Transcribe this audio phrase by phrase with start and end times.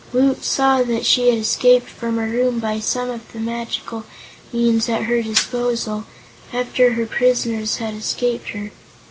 [0.13, 4.03] Woot saw that she had escaped from her room by some of the magical
[4.51, 6.05] means at her disposal,
[6.51, 8.71] after her prisoners had escaped her.